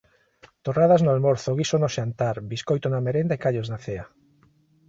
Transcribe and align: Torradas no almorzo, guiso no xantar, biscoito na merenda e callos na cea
Torradas 0.67 1.01
no 1.03 1.11
almorzo, 1.15 1.53
guiso 1.59 1.77
no 1.79 1.93
xantar, 1.95 2.35
biscoito 2.51 2.87
na 2.89 3.03
merenda 3.05 3.33
e 3.35 3.41
callos 3.43 3.67
na 3.71 3.81
cea 3.85 4.03